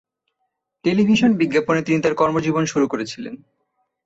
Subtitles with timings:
[0.85, 3.33] Television বিজ্ঞাপনে তিনি তার কর্মজীবন শুরু করেছিলেন।